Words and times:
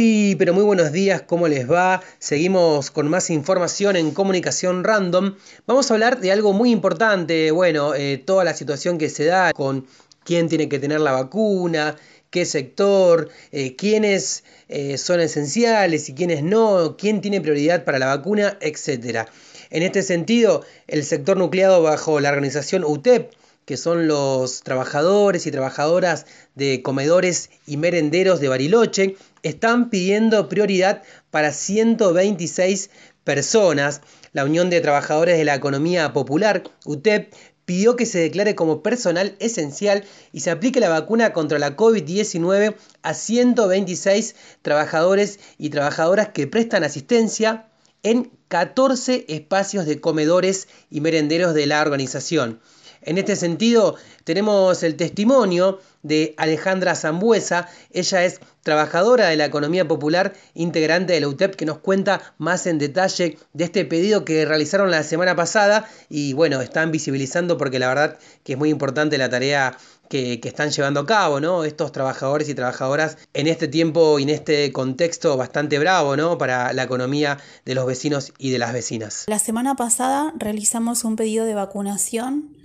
Muy, 0.00 0.34
pero 0.36 0.54
muy 0.54 0.64
buenos 0.64 0.92
días, 0.92 1.20
¿cómo 1.26 1.46
les 1.46 1.70
va? 1.70 2.02
Seguimos 2.18 2.90
con 2.90 3.08
más 3.08 3.28
información 3.28 3.96
en 3.96 4.12
comunicación 4.12 4.82
random. 4.82 5.34
Vamos 5.66 5.90
a 5.90 5.94
hablar 5.94 6.20
de 6.20 6.32
algo 6.32 6.54
muy 6.54 6.70
importante, 6.70 7.50
bueno, 7.50 7.94
eh, 7.94 8.16
toda 8.16 8.42
la 8.44 8.54
situación 8.54 8.96
que 8.96 9.10
se 9.10 9.26
da 9.26 9.52
con 9.52 9.86
quién 10.24 10.48
tiene 10.48 10.70
que 10.70 10.78
tener 10.78 11.00
la 11.00 11.12
vacuna, 11.12 11.96
qué 12.30 12.46
sector, 12.46 13.28
eh, 13.52 13.76
quiénes 13.76 14.42
eh, 14.70 14.96
son 14.96 15.20
esenciales 15.20 16.08
y 16.08 16.14
quiénes 16.14 16.42
no, 16.42 16.96
quién 16.96 17.20
tiene 17.20 17.42
prioridad 17.42 17.84
para 17.84 17.98
la 17.98 18.06
vacuna, 18.06 18.56
etc. 18.62 19.28
En 19.68 19.82
este 19.82 20.02
sentido, 20.02 20.64
el 20.86 21.04
sector 21.04 21.36
nucleado 21.36 21.82
bajo 21.82 22.20
la 22.20 22.30
organización 22.30 22.84
UTEP 22.84 23.32
que 23.70 23.76
son 23.76 24.08
los 24.08 24.64
trabajadores 24.64 25.46
y 25.46 25.52
trabajadoras 25.52 26.26
de 26.56 26.82
comedores 26.82 27.50
y 27.68 27.76
merenderos 27.76 28.40
de 28.40 28.48
Bariloche, 28.48 29.14
están 29.44 29.90
pidiendo 29.90 30.48
prioridad 30.48 31.04
para 31.30 31.52
126 31.52 32.90
personas. 33.22 34.00
La 34.32 34.44
Unión 34.44 34.70
de 34.70 34.80
Trabajadores 34.80 35.38
de 35.38 35.44
la 35.44 35.54
Economía 35.54 36.12
Popular, 36.12 36.64
UTEP, 36.84 37.32
pidió 37.64 37.94
que 37.94 38.06
se 38.06 38.18
declare 38.18 38.56
como 38.56 38.82
personal 38.82 39.36
esencial 39.38 40.02
y 40.32 40.40
se 40.40 40.50
aplique 40.50 40.80
la 40.80 40.88
vacuna 40.88 41.32
contra 41.32 41.60
la 41.60 41.76
COVID-19 41.76 42.74
a 43.02 43.14
126 43.14 44.34
trabajadores 44.62 45.38
y 45.58 45.70
trabajadoras 45.70 46.30
que 46.30 46.48
prestan 46.48 46.82
asistencia 46.82 47.68
en 48.02 48.32
14 48.48 49.26
espacios 49.28 49.86
de 49.86 50.00
comedores 50.00 50.66
y 50.90 51.00
merenderos 51.00 51.54
de 51.54 51.66
la 51.66 51.80
organización. 51.82 52.58
En 53.02 53.16
este 53.16 53.34
sentido, 53.36 53.96
tenemos 54.24 54.82
el 54.82 54.96
testimonio 54.96 55.80
de 56.02 56.34
Alejandra 56.36 56.94
Zambuesa. 56.94 57.68
Ella 57.92 58.24
es 58.24 58.40
trabajadora 58.62 59.28
de 59.28 59.36
la 59.36 59.46
economía 59.46 59.88
popular, 59.88 60.34
integrante 60.54 61.14
de 61.14 61.20
la 61.20 61.28
UTEP, 61.28 61.54
que 61.56 61.64
nos 61.64 61.78
cuenta 61.78 62.20
más 62.36 62.66
en 62.66 62.78
detalle 62.78 63.38
de 63.54 63.64
este 63.64 63.84
pedido 63.86 64.24
que 64.24 64.44
realizaron 64.44 64.90
la 64.90 65.02
semana 65.02 65.34
pasada 65.34 65.88
y 66.08 66.34
bueno, 66.34 66.60
están 66.60 66.90
visibilizando 66.90 67.56
porque 67.56 67.78
la 67.78 67.88
verdad 67.88 68.18
que 68.44 68.52
es 68.52 68.58
muy 68.58 68.68
importante 68.68 69.16
la 69.16 69.30
tarea 69.30 69.76
que, 70.10 70.40
que, 70.40 70.48
están 70.48 70.70
llevando 70.70 71.00
a 71.00 71.06
cabo, 71.06 71.40
¿no? 71.40 71.64
Estos 71.64 71.92
trabajadores 71.92 72.48
y 72.48 72.54
trabajadoras 72.54 73.16
en 73.32 73.46
este 73.46 73.68
tiempo 73.68 74.18
y 74.18 74.24
en 74.24 74.30
este 74.30 74.72
contexto 74.72 75.36
bastante 75.36 75.78
bravo, 75.78 76.16
¿no? 76.16 76.36
Para 76.36 76.72
la 76.72 76.82
economía 76.82 77.38
de 77.64 77.74
los 77.74 77.86
vecinos 77.86 78.32
y 78.36 78.50
de 78.50 78.58
las 78.58 78.72
vecinas. 78.72 79.24
La 79.28 79.38
semana 79.38 79.76
pasada 79.76 80.34
realizamos 80.36 81.04
un 81.04 81.14
pedido 81.16 81.44
de 81.44 81.54
vacunación 81.54 82.59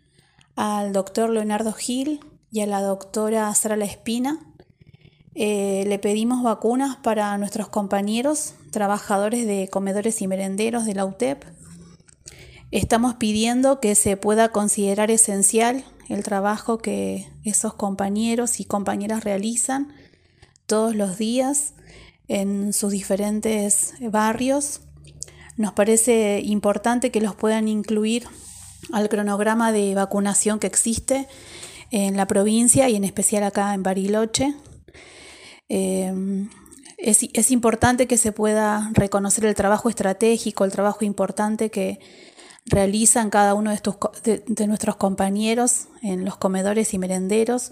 al 0.56 0.94
doctor 0.94 1.30
Leonardo 1.30 1.74
Gil 1.74 2.20
y 2.52 2.62
a 2.62 2.66
la 2.66 2.82
doctora 2.82 3.54
Sara 3.54 3.76
La 3.76 3.86
Espina. 3.86 4.40
Eh, 5.34 5.84
le 5.88 6.00
pedimos 6.00 6.44
vacunas 6.44 6.96
para 6.98 7.38
nuestros 7.38 7.68
compañeros 7.68 8.56
trabajadores 8.72 9.46
de 9.46 9.70
comedores 9.70 10.22
y 10.22 10.28
merenderos 10.28 10.86
de 10.86 10.96
la 10.96 11.06
UTEP. 11.06 11.44
Estamos 12.72 13.16
pidiendo 13.16 13.80
que 13.80 13.96
se 13.96 14.18
pueda 14.18 14.50
considerar 14.50 15.12
esencial 15.12 15.84
el 16.10 16.24
trabajo 16.24 16.78
que 16.78 17.28
esos 17.44 17.74
compañeros 17.74 18.60
y 18.60 18.66
compañeras 18.66 19.24
realizan 19.24 19.94
todos 20.66 20.96
los 20.96 21.18
días 21.18 21.74
en 22.28 22.74
sus 22.74 22.92
diferentes 22.92 23.94
barrios. 24.12 24.82
Nos 25.58 25.74
parece 25.74 26.42
importante 26.44 27.12
que 27.12 27.22
los 27.22 27.36
puedan 27.36 27.68
incluir 27.68 28.28
al 28.92 29.10
cronograma 29.10 29.72
de 29.72 29.96
vacunación 29.96 30.60
que 30.60 30.68
existe 30.68 31.28
en 31.92 32.18
la 32.18 32.28
provincia 32.28 32.90
y 32.90 32.96
en 32.96 33.04
especial 33.04 33.44
acá 33.44 33.74
en 33.74 33.84
Bariloche. 33.84 34.56
Em, 35.70 36.50
es, 36.98 37.52
importante 37.52 38.08
que 38.08 38.18
se 38.18 38.32
pueda 38.32 38.90
reconocer 38.94 39.46
el 39.46 39.56
trabajo 39.56 39.90
estratégico, 39.90 40.66
el 40.66 40.72
trabajo 40.72 41.06
importante 41.06 41.70
que 41.70 42.00
realizan 42.66 43.30
cada 43.30 43.54
uno 43.54 43.70
de, 43.70 43.76
estos, 43.76 43.98
de 44.24 44.68
nuestros 44.68 44.96
compañeros 44.96 45.88
en 46.02 46.26
los 46.26 46.38
comedores 46.38 46.94
y 46.94 46.98
merenderos, 46.98 47.72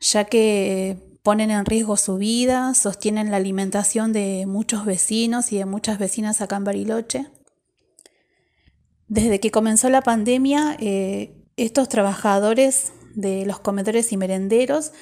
ya 0.00 0.24
que 0.24 0.98
ponen 1.22 1.50
en 1.50 1.64
riesgo 1.64 1.96
su 1.96 2.16
vida, 2.16 2.74
sostienen 2.74 3.30
la 3.30 3.36
alimentación 3.36 4.12
de 4.12 4.44
muchos 4.46 4.84
vecinos 4.84 5.52
y 5.52 5.58
de 5.58 5.64
muchas 5.64 5.98
vecinas 5.98 6.40
acá 6.40 6.56
en 6.56 6.64
Bariloche. 6.64 7.26
Desde 9.12 9.40
que 9.40 9.50
comenzó 9.50 9.90
la 9.90 10.00
pandemia, 10.00 10.74
eh, 10.80 11.36
estos 11.58 11.90
trabajadores 11.90 12.94
de 13.14 13.44
los 13.44 13.60
comedores 13.60 14.10
y 14.10 14.16
merenderos 14.16 14.92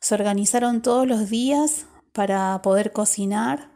se 0.00 0.14
organizaron 0.14 0.82
todos 0.82 1.04
los 1.04 1.30
días 1.30 1.86
para 2.12 2.62
poder 2.62 2.92
cocinar, 2.92 3.72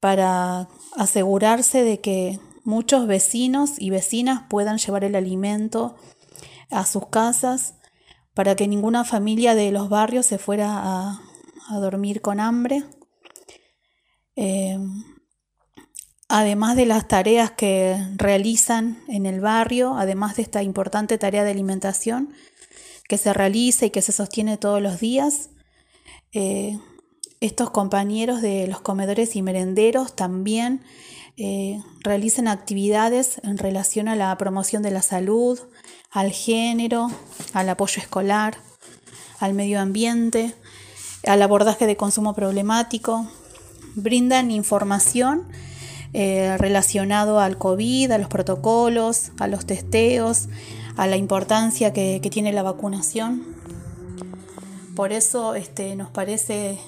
para 0.00 0.68
asegurarse 0.96 1.84
de 1.84 2.00
que 2.00 2.40
muchos 2.64 3.06
vecinos 3.06 3.74
y 3.78 3.90
vecinas 3.90 4.42
puedan 4.50 4.78
llevar 4.78 5.04
el 5.04 5.14
alimento 5.14 5.94
a 6.72 6.84
sus 6.84 7.06
casas, 7.06 7.76
para 8.34 8.56
que 8.56 8.66
ninguna 8.66 9.04
familia 9.04 9.54
de 9.54 9.70
los 9.70 9.88
barrios 9.88 10.26
se 10.26 10.38
fuera 10.38 10.82
a, 10.82 11.20
dormir 11.78 12.22
con 12.22 12.40
hambre. 12.40 12.82
Eh, 14.34 14.76
Además 16.38 16.76
de 16.76 16.84
las 16.84 17.08
tareas 17.08 17.50
que 17.50 17.96
realizan 18.14 19.02
en 19.08 19.24
el 19.24 19.40
barrio, 19.40 19.96
además 19.96 20.36
de 20.36 20.42
esta 20.42 20.62
importante 20.62 21.16
tarea 21.16 21.44
de 21.44 21.50
alimentación 21.50 22.28
que 23.08 23.16
se 23.16 23.32
realiza 23.32 23.86
y 23.86 23.90
que 23.90 24.02
se 24.02 24.12
sostiene 24.12 24.58
todos 24.58 24.82
los 24.82 25.00
días, 25.00 25.48
eh, 26.34 26.78
estos 27.40 27.70
compañeros 27.70 28.42
de 28.42 28.66
los 28.66 28.82
comedores 28.82 29.34
y 29.34 29.40
merenderos 29.40 30.14
también 30.14 30.82
eh, 31.38 31.80
realizan 32.04 32.48
actividades 32.48 33.40
en 33.42 33.56
relación 33.56 34.06
a 34.06 34.14
la 34.14 34.36
promoción 34.36 34.82
de 34.82 34.90
la 34.90 35.00
salud, 35.00 35.58
al 36.10 36.32
género, 36.32 37.10
al 37.54 37.70
apoyo 37.70 38.02
escolar, 38.02 38.58
al 39.40 39.54
medio 39.54 39.80
ambiente, 39.80 40.54
al 41.26 41.40
abordaje 41.40 41.86
de 41.86 41.96
consumo 41.96 42.34
problemático, 42.34 43.26
brindan 43.94 44.50
información 44.50 45.48
eh, 46.18 46.56
relacionado 46.56 47.40
al 47.40 47.58
COVID, 47.58 48.10
a 48.10 48.16
los 48.16 48.28
protocolos, 48.28 49.32
a 49.38 49.48
los 49.48 49.66
testeos, 49.66 50.48
a 50.96 51.06
la 51.06 51.18
importancia 51.18 51.92
que, 51.92 52.26
tiene 52.30 52.54
la 52.54 52.62
vacunación. 52.62 53.42
Por 54.94 55.12
eso 55.12 55.54
este, 55.54 55.94
nos 55.94 56.08
parece 56.08 56.78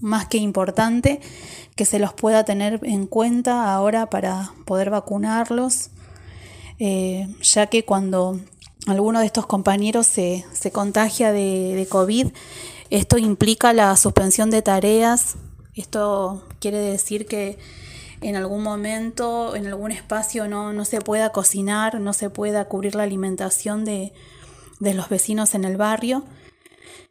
más 0.00 0.26
que 0.26 0.36
importante 0.36 1.22
que 1.76 1.86
se 1.86 1.98
los 1.98 2.12
pueda 2.12 2.44
tener 2.44 2.80
en 2.82 3.06
cuenta 3.06 3.72
ahora 3.72 4.10
para 4.10 4.52
poder 4.66 4.90
vacunarlos, 4.90 5.88
eh, 6.78 7.26
ya 7.40 7.68
que 7.68 7.86
cuando 7.86 8.38
alguno 8.86 9.20
de 9.20 9.26
estos 9.26 9.46
compañeros 9.46 10.06
se, 10.06 10.44
contagia 10.74 11.32
de, 11.32 11.74
de, 11.74 11.86
COVID, 11.86 12.26
esto 12.90 13.16
implica 13.16 13.72
la 13.72 13.96
suspensión 13.96 14.50
de 14.50 14.60
tareas, 14.60 15.36
esto 15.74 16.46
quiere 16.60 16.76
decir 16.76 17.24
que 17.24 17.56
en 18.20 18.36
algún 18.36 18.62
momento, 18.62 19.54
en 19.56 19.66
algún 19.66 19.92
espacio 19.92 20.48
no, 20.48 20.72
no 20.72 20.84
se 20.84 21.00
pueda 21.00 21.30
cocinar, 21.30 22.00
no 22.00 22.12
se 22.12 22.30
pueda 22.30 22.66
cubrir 22.66 22.94
la 22.94 23.04
alimentación 23.04 23.84
de, 23.84 24.12
de 24.80 24.94
los 24.94 25.08
vecinos 25.08 25.54
en 25.54 25.64
el 25.64 25.76
barrio. 25.76 26.24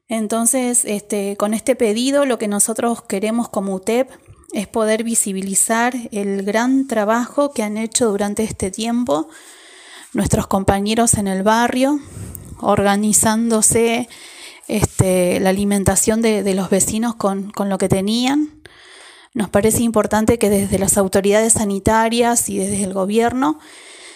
Entonces, 0.09 0.85
este, 0.85 1.35
con 1.37 1.53
este 1.53 1.75
pedido 1.75 2.25
lo 2.25 2.37
que 2.37 2.47
nosotros 2.47 3.01
queremos 3.01 3.49
como 3.49 3.75
UTEP 3.75 4.09
es 4.53 4.67
poder 4.67 5.03
visibilizar 5.03 5.93
el 6.11 6.43
gran 6.43 6.87
trabajo 6.87 7.51
que 7.51 7.63
han 7.63 7.77
hecho 7.77 8.09
durante 8.09 8.43
este 8.43 8.71
tiempo 8.71 9.27
nuestros 10.13 10.47
compañeros 10.47 11.15
en 11.15 11.27
el 11.27 11.43
barrio, 11.43 11.99
organizándose 12.61 14.07
este, 14.67 15.39
la 15.41 15.49
alimentación 15.49 16.21
de, 16.21 16.43
de 16.43 16.55
los 16.55 16.69
vecinos 16.69 17.15
con, 17.15 17.51
con, 17.51 17.69
lo 17.69 17.77
que 17.77 17.89
tenían, 17.89 18.61
nos 19.37 19.49
parece 19.49 19.83
importante 19.83 20.39
que 20.39 20.49
desde 20.49 20.79
las 20.79 20.97
autoridades 20.97 21.53
sanitarias 21.53 22.49
y 22.49 22.57
desde 22.57 22.83
el 22.83 22.93
gobierno 22.93 23.59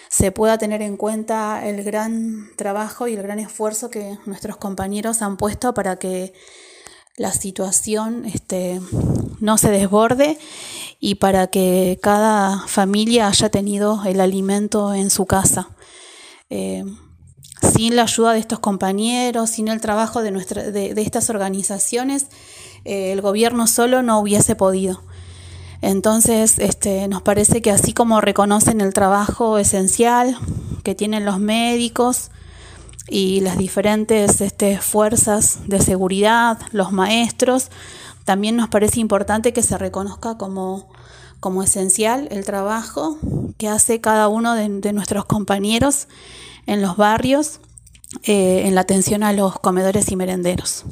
se 0.08 0.32
pueda 0.32 0.58
tener 0.58 0.82
en 0.82 0.96
cuenta 0.96 1.64
el 1.64 1.84
gran 1.84 2.50
trabajo 2.56 3.06
y 3.06 3.14
el 3.14 3.22
gran 3.22 3.38
esfuerzo 3.38 3.88
que 3.88 4.18
nuestros 4.26 4.56
compañeros 4.56 5.22
han 5.22 5.36
puesto 5.36 5.74
para 5.74 5.94
que 5.94 6.32
la 7.16 7.30
situación 7.30 8.24
este, 8.24 8.80
no 9.38 9.58
se 9.58 9.70
desborde 9.70 10.38
y 10.98 11.14
para 11.14 11.46
que 11.46 12.00
cada 12.02 12.66
familia 12.66 13.28
haya 13.28 13.48
tenido 13.48 14.02
el 14.04 14.20
alimento 14.20 14.92
en 14.92 15.08
su 15.08 15.26
casa. 15.26 15.68
Eh, 16.50 16.82
sin 17.76 17.94
la 17.94 18.02
ayuda 18.02 18.32
de 18.32 18.40
estos 18.40 18.58
compañeros, 18.58 19.50
sin 19.50 19.68
el 19.68 19.80
trabajo 19.80 20.20
de, 20.20 20.32
de, 20.32 21.00
estas 21.00 21.30
organizaciones, 21.30 22.26
eh, 22.84 23.12
el 23.12 23.20
gobierno 23.20 23.68
solo 23.68 24.02
no 24.02 24.18
hubiese 24.18 24.56
podido. 24.56 25.00
Entonces, 25.82 26.60
este, 26.60 27.06
nos 27.08 27.22
parece 27.22 27.60
que 27.60 27.72
así 27.72 27.92
como 27.92 28.20
reconocen 28.20 28.80
el 28.80 28.94
trabajo 28.94 29.58
esencial 29.58 30.38
que 30.84 30.94
tienen 30.94 31.24
los 31.24 31.40
médicos 31.40 32.30
y 33.08 33.40
las 33.40 33.58
diferentes 33.58 34.40
este, 34.40 34.78
fuerzas 34.78 35.58
de 35.66 35.80
seguridad, 35.80 36.58
los 36.70 36.92
maestros, 36.92 37.68
también 38.24 38.54
nos 38.56 38.68
parece 38.68 39.00
importante 39.00 39.52
que 39.52 39.64
se 39.64 39.76
reconozca 39.76 40.38
como, 40.38 40.88
como 41.40 41.64
esencial 41.64 42.28
el 42.30 42.44
trabajo 42.44 43.18
que 43.58 43.68
hace 43.68 44.00
cada 44.00 44.28
uno 44.28 44.54
de, 44.54 44.92
nuestros 44.92 45.24
compañeros 45.24 46.06
en 46.66 46.80
los 46.80 46.96
barrios 46.96 47.58
eh, 48.22 48.62
en 48.66 48.76
la 48.76 48.82
atención 48.82 49.24
a 49.24 49.32
los 49.32 49.58
comedores 49.58 50.12
y 50.12 50.16
merenderos. 50.16 50.84